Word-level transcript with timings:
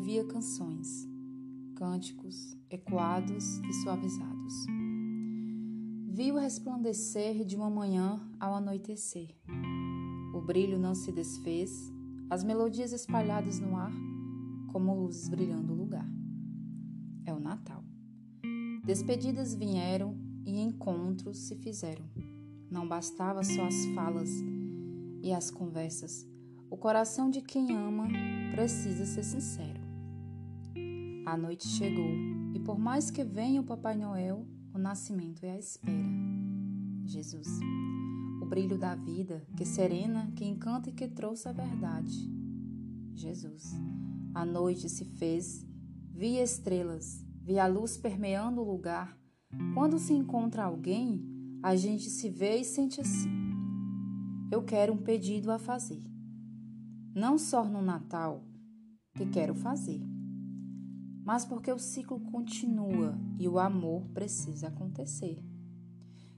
ouvia 0.00 0.24
canções, 0.24 1.06
cânticos 1.76 2.56
ecoados 2.70 3.58
e 3.58 3.72
suavizados. 3.82 4.54
Vi 6.08 6.32
o 6.32 6.38
resplandecer 6.38 7.44
de 7.44 7.54
uma 7.54 7.68
manhã 7.68 8.18
ao 8.40 8.54
anoitecer. 8.54 9.36
O 10.34 10.40
brilho 10.40 10.78
não 10.78 10.94
se 10.94 11.12
desfez, 11.12 11.92
as 12.30 12.42
melodias 12.42 12.94
espalhadas 12.94 13.60
no 13.60 13.76
ar, 13.76 13.92
como 14.72 14.94
luzes 14.94 15.28
brilhando 15.28 15.74
o 15.74 15.76
lugar. 15.76 16.08
É 17.26 17.34
o 17.34 17.38
Natal. 17.38 17.84
Despedidas 18.82 19.54
vieram 19.54 20.16
e 20.46 20.62
encontros 20.62 21.40
se 21.40 21.56
fizeram. 21.56 22.06
Não 22.70 22.88
bastava 22.88 23.44
só 23.44 23.66
as 23.66 23.84
falas 23.94 24.30
e 25.22 25.30
as 25.30 25.50
conversas. 25.50 26.26
O 26.70 26.76
coração 26.78 27.28
de 27.28 27.42
quem 27.42 27.76
ama 27.76 28.08
precisa 28.54 29.04
ser 29.04 29.24
sincero. 29.24 29.79
A 31.30 31.36
noite 31.36 31.68
chegou 31.68 32.10
e, 32.52 32.58
por 32.58 32.76
mais 32.76 33.08
que 33.08 33.22
venha 33.22 33.60
o 33.60 33.64
Papai 33.64 33.96
Noel, 33.96 34.44
o 34.74 34.78
nascimento 34.78 35.44
é 35.44 35.52
a 35.52 35.58
espera. 35.60 36.10
Jesus, 37.04 37.46
o 38.42 38.46
brilho 38.46 38.76
da 38.76 38.96
vida 38.96 39.46
que 39.56 39.64
serena, 39.64 40.32
que 40.34 40.44
encanta 40.44 40.90
e 40.90 40.92
que 40.92 41.06
trouxe 41.06 41.48
a 41.48 41.52
verdade. 41.52 42.28
Jesus, 43.14 43.62
a 44.34 44.44
noite 44.44 44.88
se 44.88 45.04
fez, 45.04 45.64
vi 46.12 46.38
estrelas, 46.38 47.24
vi 47.44 47.60
a 47.60 47.68
luz 47.68 47.96
permeando 47.96 48.60
o 48.60 48.68
lugar. 48.68 49.16
Quando 49.72 50.00
se 50.00 50.12
encontra 50.12 50.64
alguém, 50.64 51.24
a 51.62 51.76
gente 51.76 52.10
se 52.10 52.28
vê 52.28 52.56
e 52.56 52.64
sente 52.64 53.00
assim. 53.00 53.30
Eu 54.50 54.64
quero 54.64 54.94
um 54.94 54.98
pedido 54.98 55.52
a 55.52 55.60
fazer. 55.60 56.02
Não 57.14 57.38
só 57.38 57.64
no 57.64 57.80
Natal, 57.80 58.44
que 59.14 59.26
quero 59.26 59.54
fazer, 59.54 60.02
mas 61.24 61.44
porque 61.44 61.70
o 61.70 61.78
ciclo 61.78 62.20
continua 62.20 63.18
e 63.38 63.48
o 63.48 63.58
amor 63.58 64.06
precisa 64.14 64.68
acontecer. 64.68 65.42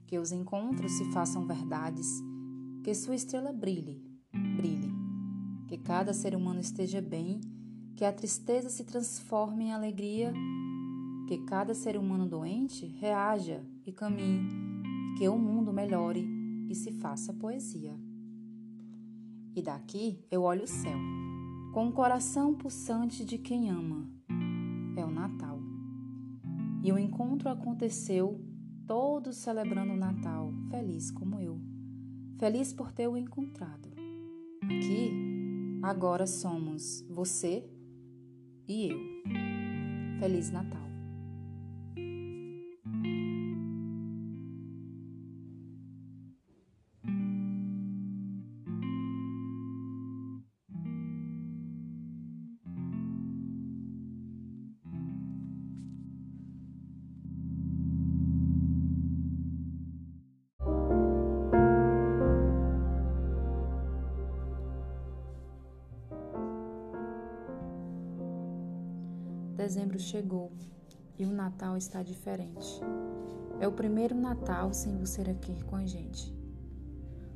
Que 0.05 0.19
os 0.19 0.31
encontros 0.31 0.91
se 0.93 1.05
façam 1.11 1.47
verdades, 1.47 2.07
que 2.83 2.93
sua 2.93 3.15
estrela 3.15 3.51
brilhe, 3.51 4.01
brilhe. 4.55 4.91
Que 5.67 5.77
cada 5.77 6.13
ser 6.13 6.35
humano 6.35 6.59
esteja 6.59 7.01
bem, 7.01 7.41
que 7.95 8.05
a 8.05 8.13
tristeza 8.13 8.69
se 8.69 8.83
transforme 8.83 9.65
em 9.65 9.73
alegria, 9.73 10.33
que 11.27 11.37
cada 11.45 11.73
ser 11.73 11.97
humano 11.97 12.27
doente 12.27 12.85
reaja 12.85 13.65
e 13.85 13.91
caminhe 13.91 14.73
que 15.17 15.27
o 15.29 15.37
mundo 15.37 15.71
melhore 15.71 16.27
e 16.69 16.75
se 16.75 16.91
faça 16.91 17.33
poesia. 17.33 17.97
E 19.55 19.61
daqui 19.61 20.25
eu 20.31 20.41
olho 20.41 20.63
o 20.63 20.67
céu, 20.67 20.97
com 21.73 21.87
o 21.87 21.91
coração 21.91 22.53
pulsante 22.53 23.23
de 23.23 23.37
quem 23.37 23.69
ama. 23.69 24.09
É 24.95 25.03
o 25.03 25.11
Natal. 25.11 25.59
E 26.83 26.91
o 26.91 26.99
encontro 26.99 27.49
aconteceu, 27.49 28.39
todos 28.85 29.37
celebrando 29.37 29.93
o 29.93 29.97
Natal, 29.97 30.53
feliz 30.69 31.09
como 31.11 31.39
eu. 31.39 31.59
Feliz 32.37 32.73
por 32.73 32.91
ter 32.91 33.07
o 33.07 33.17
encontrado. 33.17 33.89
Aqui, 34.63 35.11
agora 35.81 36.27
somos 36.27 37.05
você 37.09 37.63
e 38.67 38.89
eu. 38.89 38.99
Feliz 40.19 40.51
Natal. 40.51 40.92
Dezembro 69.63 69.97
chegou 69.97 70.51
e 71.17 71.23
o 71.23 71.31
Natal 71.31 71.77
está 71.77 72.03
diferente. 72.03 72.81
É 73.61 73.65
o 73.65 73.71
primeiro 73.71 74.13
Natal 74.13 74.73
sem 74.73 74.97
você 74.97 75.21
aqui 75.21 75.63
com 75.63 75.77
a 75.77 75.85
gente. 75.85 76.37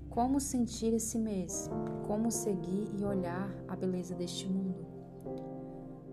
Como 0.10 0.38
sentir 0.42 0.94
esse 0.94 1.18
mês? 1.18 1.70
Como 2.06 2.30
seguir 2.30 2.92
e 3.00 3.06
olhar 3.06 3.50
a 3.66 3.78
beleza 3.78 4.14
deste 4.14 4.46
mundo? 4.46 4.86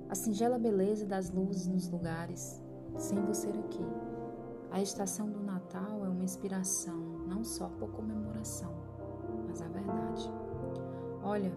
A 0.08 0.14
singela 0.14 0.56
beleza 0.56 1.04
das 1.04 1.30
luzes 1.30 1.66
nos 1.66 1.88
lugares, 1.88 2.62
sem 2.96 3.20
você 3.20 3.48
aqui. 3.48 3.84
A 4.70 4.81
estação 4.81 5.28
do 5.28 5.41
Natal 5.41 6.04
é 6.04 6.08
uma 6.08 6.22
inspiração, 6.22 6.96
não 7.26 7.42
só 7.42 7.66
por 7.70 7.91
comemoração, 7.91 8.72
mas 9.48 9.60
a 9.60 9.66
verdade. 9.66 10.31
Olha, 11.25 11.52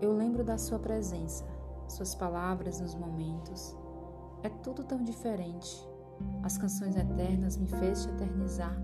eu 0.00 0.16
lembro 0.16 0.42
da 0.42 0.56
sua 0.56 0.78
presença, 0.78 1.44
suas 1.88 2.14
palavras 2.14 2.80
nos 2.80 2.94
momentos. 2.94 3.76
É 4.42 4.48
tudo 4.48 4.84
tão 4.84 5.02
diferente. 5.02 5.86
As 6.42 6.56
canções 6.56 6.96
eternas 6.96 7.56
me 7.56 7.66
fez 7.66 8.04
te 8.04 8.10
eternizar 8.10 8.76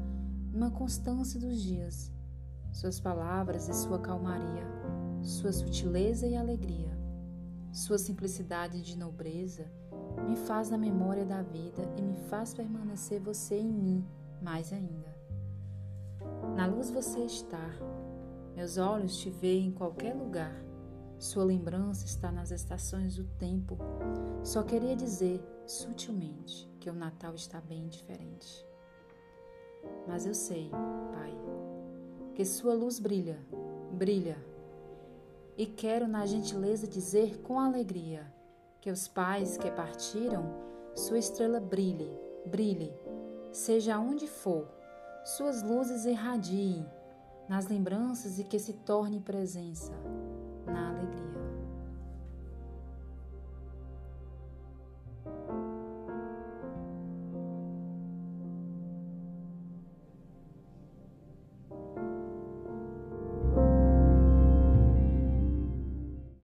numa 0.52 0.70
constância 0.70 1.40
dos 1.40 1.60
dias. 1.60 2.12
Suas 2.72 3.00
palavras 3.00 3.68
e 3.68 3.74
sua 3.74 3.98
calmaria, 3.98 4.66
sua 5.22 5.52
sutileza 5.52 6.26
e 6.26 6.36
alegria, 6.36 6.98
sua 7.70 7.98
simplicidade 7.98 8.80
de 8.82 8.96
nobreza 8.96 9.70
me 10.26 10.36
faz 10.36 10.70
na 10.70 10.78
memória 10.78 11.24
da 11.24 11.42
vida 11.42 11.82
e 11.96 12.02
me 12.02 12.16
faz 12.28 12.54
permanecer 12.54 13.20
você 13.20 13.58
em 13.58 13.72
mim 13.72 14.04
mais 14.40 14.72
ainda. 14.72 15.12
Na 16.54 16.66
luz 16.66 16.90
você 16.90 17.20
está, 17.20 17.70
meus 18.54 18.76
olhos 18.76 19.16
te 19.18 19.30
veem 19.30 19.68
em 19.68 19.72
qualquer 19.72 20.14
lugar 20.14 20.71
sua 21.22 21.44
lembrança 21.44 22.04
está 22.04 22.32
nas 22.32 22.50
estações 22.50 23.14
do 23.14 23.22
tempo. 23.38 23.78
Só 24.42 24.64
queria 24.64 24.96
dizer, 24.96 25.40
sutilmente, 25.64 26.68
que 26.80 26.90
o 26.90 26.92
Natal 26.92 27.36
está 27.36 27.60
bem 27.60 27.86
diferente. 27.86 28.66
Mas 30.08 30.26
eu 30.26 30.34
sei, 30.34 30.68
Pai, 31.12 31.32
que 32.34 32.44
sua 32.44 32.74
luz 32.74 32.98
brilha, 32.98 33.38
brilha. 33.92 34.36
E 35.56 35.64
quero, 35.64 36.08
na 36.08 36.26
gentileza, 36.26 36.88
dizer 36.88 37.38
com 37.42 37.60
alegria 37.60 38.26
que 38.80 38.90
os 38.90 39.06
pais 39.06 39.56
que 39.56 39.70
partiram, 39.70 40.44
sua 40.92 41.18
estrela 41.18 41.60
brilhe, 41.60 42.10
brilhe, 42.46 42.92
seja 43.52 43.96
onde 43.96 44.26
for, 44.26 44.66
suas 45.24 45.62
luzes 45.62 46.04
irradiem 46.04 46.84
nas 47.48 47.68
lembranças 47.68 48.40
e 48.40 48.44
que 48.44 48.58
se 48.58 48.72
torne 48.72 49.20
presença 49.20 49.92